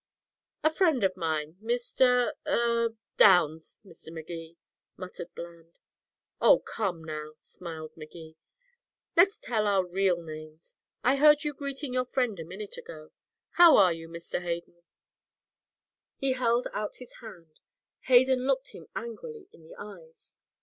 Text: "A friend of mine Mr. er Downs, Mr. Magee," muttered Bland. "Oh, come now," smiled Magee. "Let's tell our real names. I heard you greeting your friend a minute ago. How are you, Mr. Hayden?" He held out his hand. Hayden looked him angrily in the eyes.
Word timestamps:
"A 0.63 0.71
friend 0.71 1.03
of 1.03 1.15
mine 1.15 1.57
Mr. 1.61 2.33
er 2.47 2.95
Downs, 3.17 3.77
Mr. 3.85 4.11
Magee," 4.11 4.57
muttered 4.97 5.29
Bland. 5.35 5.77
"Oh, 6.41 6.57
come 6.57 7.03
now," 7.03 7.35
smiled 7.37 7.95
Magee. 7.95 8.35
"Let's 9.15 9.37
tell 9.37 9.67
our 9.67 9.85
real 9.85 10.19
names. 10.19 10.75
I 11.03 11.17
heard 11.17 11.43
you 11.43 11.53
greeting 11.53 11.93
your 11.93 12.05
friend 12.05 12.39
a 12.39 12.43
minute 12.43 12.77
ago. 12.77 13.11
How 13.51 13.77
are 13.77 13.93
you, 13.93 14.09
Mr. 14.09 14.41
Hayden?" 14.41 14.81
He 16.17 16.33
held 16.33 16.65
out 16.73 16.95
his 16.95 17.13
hand. 17.21 17.59
Hayden 18.07 18.47
looked 18.47 18.69
him 18.69 18.87
angrily 18.95 19.49
in 19.51 19.61
the 19.61 19.75
eyes. 19.77 20.39